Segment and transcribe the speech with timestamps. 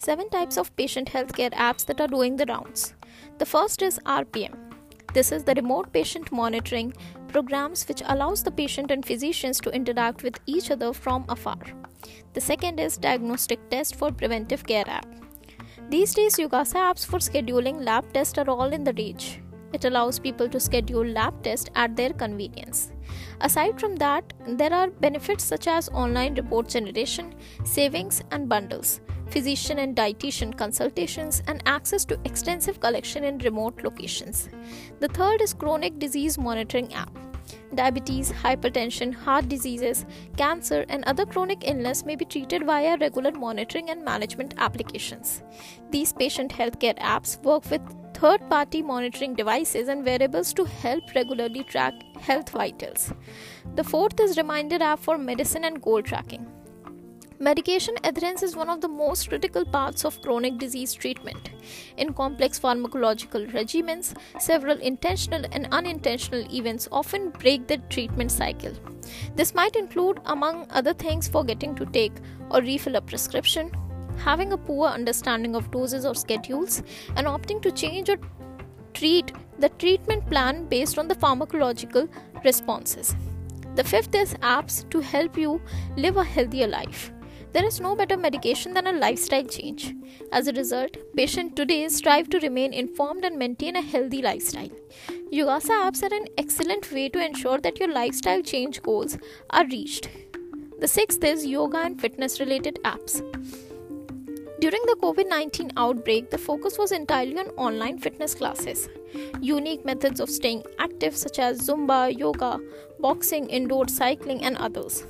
[0.00, 2.94] seven types of patient healthcare apps that are doing the rounds.
[3.38, 4.56] The first is RPM.
[5.12, 6.94] This is the remote patient monitoring
[7.28, 11.58] programs which allows the patient and physicians to interact with each other from afar.
[12.32, 15.06] The second is diagnostic test for preventive care app.
[15.90, 19.40] These days Yugasa apps for scheduling lab tests are all in the rage.
[19.72, 22.92] It allows people to schedule lab tests at their convenience.
[23.40, 27.34] Aside from that, there are benefits such as online report generation,
[27.64, 34.48] savings and bundles, physician and dietitian consultations, and access to extensive collection in remote locations.
[34.98, 37.16] The third is chronic disease monitoring app.
[37.74, 40.04] Diabetes, hypertension, heart diseases,
[40.36, 45.42] cancer, and other chronic illness may be treated via regular monitoring and management applications.
[45.90, 47.82] These patient healthcare apps work with
[48.20, 53.14] third party monitoring devices and wearables to help regularly track health vitals.
[53.76, 56.46] The fourth is Reminder app for medicine and goal tracking.
[57.38, 61.52] Medication adherence is one of the most critical parts of chronic disease treatment.
[61.96, 68.74] In complex pharmacological regimens, several intentional and unintentional events often break the treatment cycle.
[69.34, 72.12] This might include, among other things, forgetting to take
[72.50, 73.72] or refill a prescription,
[74.24, 76.82] having a poor understanding of doses or schedules,
[77.16, 78.18] and opting to change or
[78.94, 82.08] treat the treatment plan based on the pharmacological
[82.44, 83.14] responses.
[83.76, 85.60] The fifth is apps to help you
[85.96, 87.12] live a healthier life.
[87.52, 89.94] There is no better medication than a lifestyle change.
[90.32, 94.70] As a result, patients today strive to remain informed and maintain a healthy lifestyle.
[95.32, 99.18] Yugasa apps are an excellent way to ensure that your lifestyle change goals
[99.50, 100.08] are reached.
[100.78, 103.20] The sixth is yoga and fitness related apps.
[104.60, 108.90] During the COVID 19 outbreak, the focus was entirely on online fitness classes.
[109.40, 112.60] Unique methods of staying active, such as Zumba, yoga,
[112.98, 115.06] boxing, indoor cycling, and others.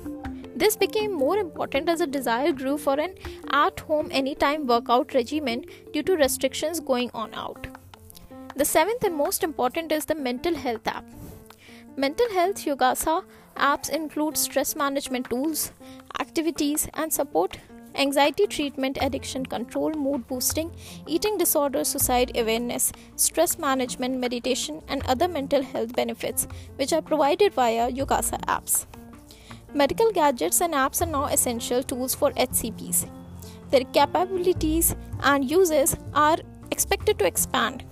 [0.55, 3.15] This became more important as a desire grew for an
[3.49, 7.67] at home anytime workout regimen due to restrictions going on out.
[8.55, 11.03] The seventh and most important is the mental health app.
[11.97, 13.25] Mental health Yugasa
[13.57, 15.73] apps include stress management tools,
[16.21, 17.57] activities, and support
[17.95, 20.71] anxiety treatment, addiction control, mood boosting,
[21.07, 27.53] eating disorder, suicide awareness, stress management, meditation, and other mental health benefits, which are provided
[27.53, 28.85] via Yugasa apps.
[29.73, 33.09] Medical gadgets and apps are now essential tools for HCPs.
[33.69, 36.37] Their capabilities and uses are
[36.71, 37.85] expected to expand,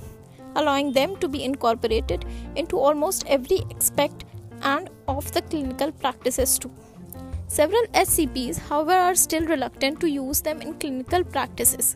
[0.55, 4.25] allowing them to be incorporated into almost every aspect
[4.61, 6.71] and of the clinical practices too.
[7.49, 11.95] Several HCPs, however, are still reluctant to use them in clinical practices,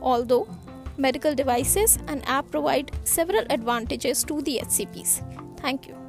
[0.00, 0.46] although
[0.96, 5.58] medical devices and app provide several advantages to the HCPs.
[5.58, 6.01] Thank you.